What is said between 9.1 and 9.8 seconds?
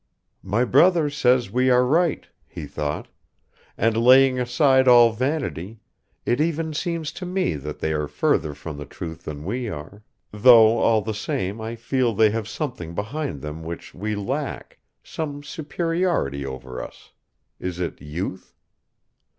than we